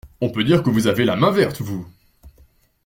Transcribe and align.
On 0.19 0.31
peut 0.31 0.43
dire 0.43 0.63
que 0.63 0.71
vous 0.71 0.87
avez 0.87 1.05
la 1.05 1.15
main 1.15 1.29
verte, 1.29 1.61
vous! 1.61 1.87